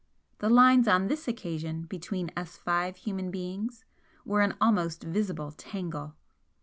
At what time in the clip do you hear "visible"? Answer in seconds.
5.03-5.51